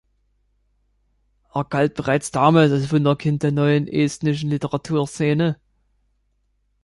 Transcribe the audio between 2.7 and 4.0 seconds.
als Wunderkind der neuen